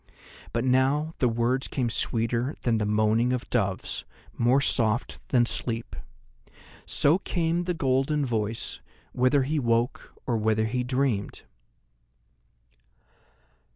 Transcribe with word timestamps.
But 0.51 0.63
now 0.65 1.11
the 1.19 1.29
words 1.29 1.67
came 1.67 1.91
sweeter 1.91 2.55
than 2.63 2.79
the 2.79 2.87
moaning 2.87 3.31
of 3.33 3.47
doves, 3.51 4.03
more 4.35 4.59
soft 4.59 5.21
than 5.29 5.45
sleep. 5.45 5.95
So 6.87 7.19
came 7.19 7.65
the 7.65 7.75
golden 7.75 8.25
voice, 8.25 8.79
whether 9.11 9.43
he 9.43 9.59
woke 9.59 10.15
or 10.25 10.37
whether 10.37 10.65
he 10.65 10.83
dreamed. 10.83 11.43